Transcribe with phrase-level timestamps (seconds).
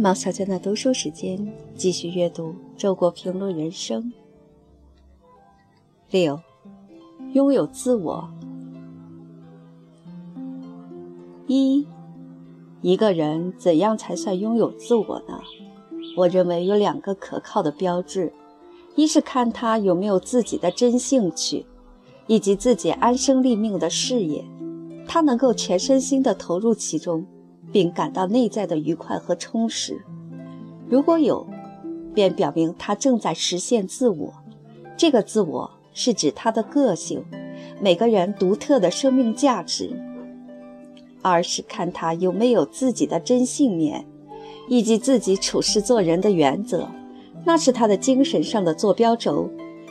[0.00, 4.00] 毛小娟的读书时间，继续阅读《周国评论人生》。
[6.12, 6.38] 六，
[7.32, 8.30] 拥有自我。
[11.48, 11.84] 一，
[12.80, 15.40] 一个人怎样才算拥有自我呢？
[16.16, 18.32] 我认为有两个可靠的标志：
[18.94, 21.66] 一是看他有没有自己的真兴趣，
[22.28, 24.44] 以及自己安身立命的事业，
[25.08, 27.26] 他能够全身心地投入其中。
[27.72, 30.00] 并感到内在的愉快和充实。
[30.88, 31.46] 如果有，
[32.14, 34.32] 便表明他正在实现自我。
[34.96, 37.24] 这个自我是指他的个性，
[37.80, 39.90] 每个人独特的生命价值。
[41.20, 44.06] 二是看他有没有自己的真信念，
[44.68, 46.88] 以及自己处事做人的原则，
[47.44, 49.50] 那是他的精神上的坐标轴，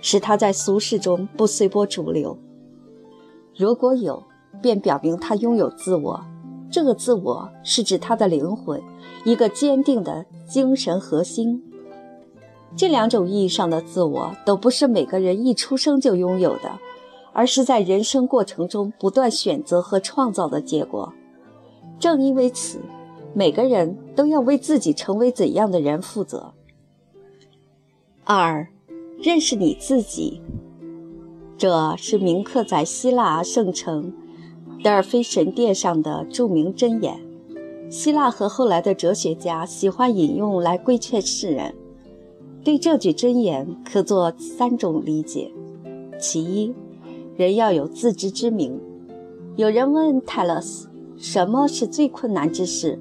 [0.00, 2.38] 使他在俗世中不随波逐流。
[3.56, 4.22] 如果有，
[4.62, 6.24] 便表明他拥有自我。
[6.70, 8.82] 这个自我是指他的灵魂，
[9.24, 11.62] 一个坚定的精神核心。
[12.76, 16.78] 这两种意义上的自我都不是每个人一出生就拥有的，
[17.32, 21.12] 而是在人生过程中不断选择和创造的结果。
[21.98, 22.78] 正因为此，
[23.34, 26.52] 每个人都要为自己成为怎样的人负责。
[28.24, 28.68] 二，
[29.18, 30.42] 认识你自己，
[31.56, 34.12] 这是铭刻在希腊圣城。
[34.88, 37.20] 德尔菲神殿上的著名箴言，
[37.90, 41.74] 希腊和后来的哲学家喜欢引用来规劝世人。
[42.64, 45.52] 对这句箴言可做三种理解：
[46.18, 46.74] 其一，
[47.36, 48.80] 人要有自知之明。
[49.56, 52.98] 有人问泰勒斯：“什么是最困难之事？”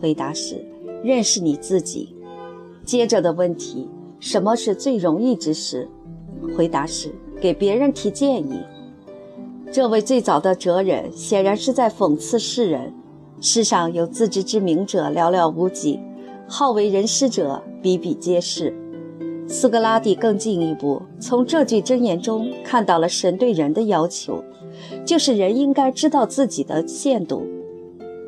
[0.00, 0.64] 回答是
[1.02, 2.14] ：“认识你自己。”
[2.86, 3.88] 接着的问题
[4.20, 5.88] ：“什么是最容易之事？”
[6.56, 8.60] 回答是：“给别人提建议。”
[9.72, 12.94] 这位最早的哲人显然是在讽刺世人：
[13.40, 16.00] 世上有自知之明者寥寥无几，
[16.48, 18.72] 好为人师者比比皆是。
[19.48, 24.42] 苏格拉底更进一步，从这句箴言中看到了神对人的要求，
[25.04, 27.42] 就是人应该知道自己的限度，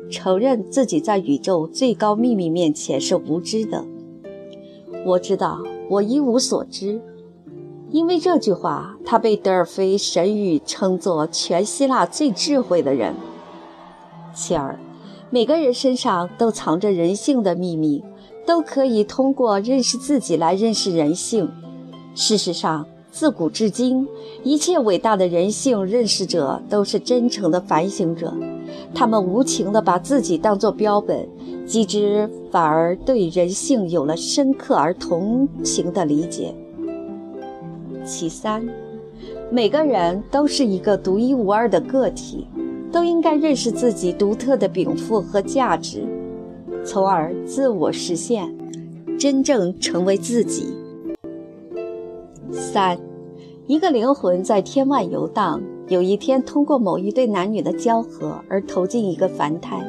[0.09, 3.83] 承认自己在宇宙最高秘密面前是无知的。
[5.05, 7.01] 我知道，我一无所知。
[7.91, 13.15] 因为这句话，他被德尔菲神谕称作全希腊最智慧的人。
[14.33, 14.77] 其二，
[15.31, 18.03] 每个人身上都藏着人性的秘密，
[18.45, 21.49] 都可以通过认识自己来认识人性。
[22.13, 24.07] 事实上，自古至今，
[24.43, 28.31] 一切伟大的人性认识者都是真诚的反省者，
[28.93, 31.27] 他们无情地把自己当作标本，
[31.65, 36.53] 机之反而对人性有了深刻而同情的理解。
[38.09, 38.67] 其三，
[39.51, 42.47] 每个人都是一个独一无二的个体，
[42.91, 46.07] 都应该认识自己独特的禀赋和价值，
[46.83, 48.51] 从而自我实现，
[49.19, 50.73] 真正成为自己。
[52.51, 52.97] 三，
[53.67, 59.85] 一个灵魂在天外游荡，有一天通过某一对男女的交合而投进一个凡胎，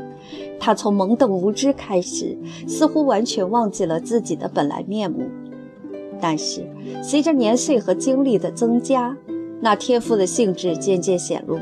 [0.61, 2.37] 他从懵懂无知开始，
[2.69, 5.23] 似乎完全忘记了自己的本来面目。
[6.21, 6.69] 但是，
[7.03, 9.17] 随着年岁和经历的增加，
[9.61, 11.59] 那天赋的性质渐渐显露，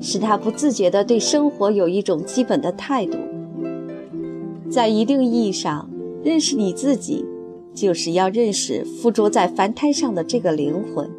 [0.00, 3.16] 使他不自觉地对生活有一种基本的态度。
[4.70, 5.88] 在一定意义上，
[6.24, 7.24] 认识你自己，
[7.72, 11.10] 就是要认识附着在凡胎上的这个灵魂。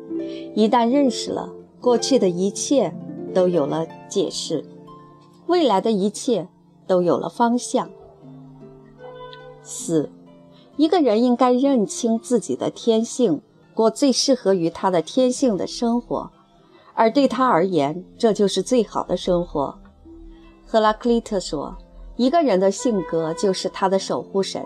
[0.53, 2.94] 一旦认识了，过去的一切
[3.34, 4.66] 都有了解释，
[5.47, 6.47] 未来的一切
[6.86, 7.90] 都有了方向。
[9.62, 10.09] 四。
[10.78, 13.41] 一个人应该认清自己的天性，
[13.74, 16.30] 过最适合于他的天性的生活，
[16.94, 19.78] 而对他而言，这就是最好的生活。
[20.66, 21.78] 赫拉克利特说
[22.18, 24.66] ：“一个人的性格就是他的守护神。”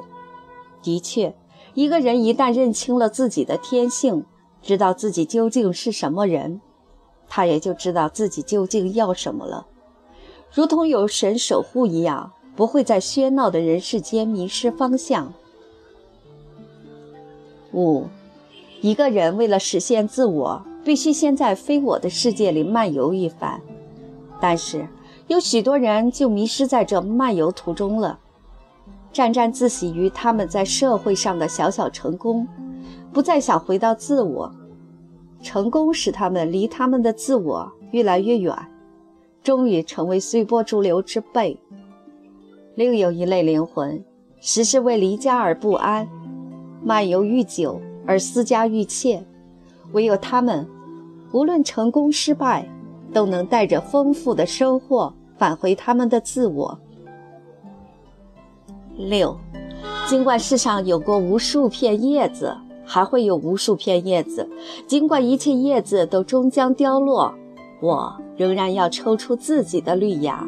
[0.81, 1.35] 的确，
[1.73, 4.25] 一个人一旦认清了自己的天性，
[4.61, 6.61] 知道自己究竟是什么人，
[7.27, 9.67] 他也就知道自己究竟要什么了，
[10.51, 15.31] 如同有神守护一样，不会在喧闹的人世间迷失方向。
[17.73, 18.05] 五，
[18.81, 23.61] 一个人为了实现自我，必须先在非我的世界里漫游一番。
[24.39, 24.87] 但是，
[25.27, 28.19] 有许多人就迷失在这漫游途中了，
[29.11, 32.47] 沾沾自喜于他们在社会上的小小成功，
[33.11, 34.53] 不再想回到自我。
[35.41, 38.53] 成功使他们离他们的自我越来越远，
[39.41, 41.57] 终于成为随波逐流之辈。
[42.75, 44.03] 另有一类灵魂，
[44.39, 46.07] 时时为离家而不安。
[46.83, 49.23] 漫游愈久而思家愈切，
[49.91, 50.67] 唯有他们，
[51.31, 52.67] 无论成功失败，
[53.13, 56.79] 都能带着丰富的收获返回他们的自我。
[58.97, 59.37] 六，
[60.07, 62.55] 尽管世上有过无数片叶子，
[62.85, 64.45] 还会有无数片叶子；
[64.87, 67.33] 尽管一切叶子都终将凋落，
[67.81, 70.45] 我仍然要抽出自己的绿芽。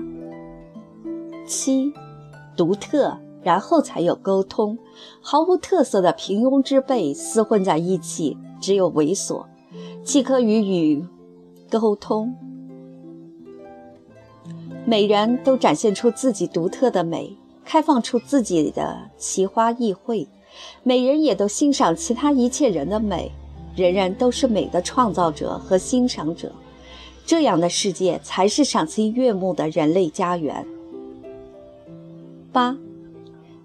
[1.45, 1.93] 七，
[2.55, 4.77] 独特，然后才有沟通。
[5.21, 9.45] 毫无特色的平庸之辈厮混在一起，只有猥琐，
[10.03, 11.05] 岂可与语
[11.69, 12.35] 沟通？
[14.85, 17.37] 每人都展现出自己独特的美。
[17.63, 20.27] 开放出自己的奇花异卉，
[20.83, 23.31] 每人也都欣赏其他一切人的美，
[23.75, 26.51] 人人都是美的创造者和欣赏者，
[27.25, 30.65] 这样的世界才是赏心悦目的人类家园。
[32.51, 32.75] 八，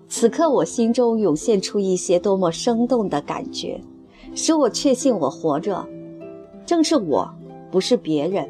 [0.08, 3.80] 此刻我心中涌现出一些多么生动的感觉，
[4.34, 5.86] 使我确信我活着，
[6.64, 7.28] 正是我，
[7.70, 8.48] 不是别人，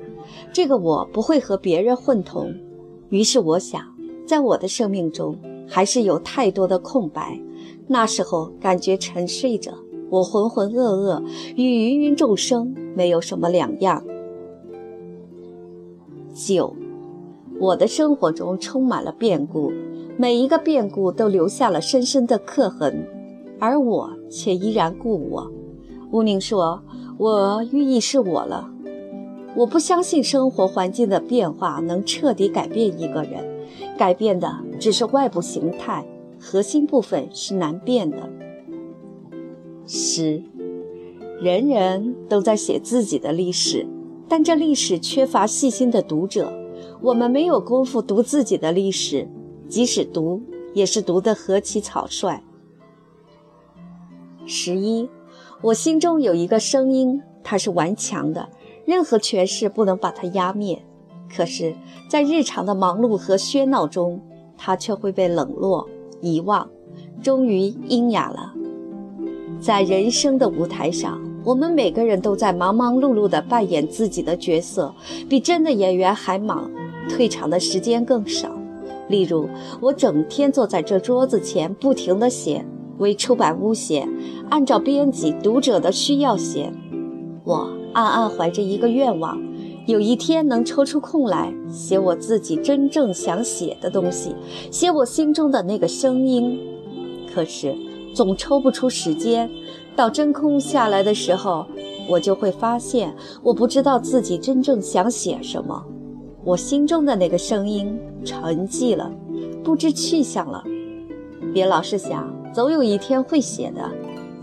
[0.53, 2.53] 这个我不会和别人混同。
[3.09, 3.83] 于是我想。
[4.27, 5.39] 在我的生命中，
[5.69, 7.41] 还是有太多的空白。
[7.87, 9.73] 那时候感觉沉睡着，
[10.11, 11.23] 我浑浑噩噩，
[11.55, 14.03] 与芸芸众生没有什么两样。
[16.35, 16.75] 九，
[17.61, 19.73] 我的生活中充满了变故，
[20.19, 23.07] 每一个变故都留下了深深的刻痕，
[23.59, 25.53] 而我却依然故我。
[26.11, 26.83] 吴宁说
[27.19, 28.71] ：“我寓意是我了。”
[29.55, 33.45] 我不相信生活环境的变化能彻底改变一个人。
[33.99, 36.07] 改变的只是外部形态，
[36.39, 38.17] 核心部分是难变的。
[39.87, 40.43] 十，
[41.41, 43.87] 人人都在写自己的历史，
[44.29, 46.53] 但这历史缺乏细心的读者。
[47.03, 49.29] 我们没有功夫读自己的历史，
[49.69, 50.43] 即使读，
[50.75, 52.43] 也是读得何其草率。
[54.47, 55.09] 十一，
[55.63, 58.49] 我心中有一个声音，它是顽强的，
[58.85, 60.81] 任何权势不能把它压灭。
[61.35, 61.75] 可是，
[62.09, 64.23] 在日常的忙碌和喧闹中，
[64.57, 65.89] 他却会被冷落、
[66.21, 66.71] 遗忘，
[67.21, 68.55] 终于阴哑了。
[69.61, 74.95] 在人生的舞台上，我们每个人都在忙忙碌碌地扮演自己的角色，
[75.29, 76.71] 比真的演员还忙，
[77.09, 78.56] 退场的时间更少。
[79.09, 79.49] 例如，
[79.81, 82.65] 我整天坐在这桌子前，不停地写，
[82.99, 84.09] 为出版物写，
[84.51, 86.73] 按照编辑、读者的需要写。
[87.45, 89.41] 我暗暗怀着一个愿望。
[89.87, 94.35] 有一天能抽出空来写我自己真正想写的东西，
[94.69, 96.59] 写我心中的那个声音，
[97.33, 97.73] 可是
[98.13, 99.49] 总抽不出时间。
[99.95, 101.65] 到真空下来的时候，
[102.09, 103.15] 我就会发现
[103.45, 105.85] 我不知道自己真正想写什么，
[106.47, 109.11] 我心中的那个声音沉寂了，
[109.65, 110.63] 不知去向了。
[111.53, 113.91] 别老是想，总有一天会写的。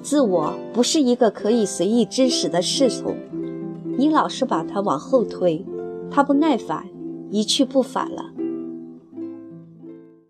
[0.02, 3.16] 自我不是一个可以随意支使的侍从。
[3.98, 5.66] 你老是把它往后推，
[6.12, 6.86] 它不耐烦，
[7.32, 8.26] 一去不返了。